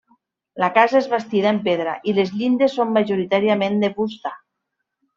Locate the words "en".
1.51-1.59